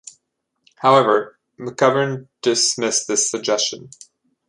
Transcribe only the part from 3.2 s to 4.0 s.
suggestion.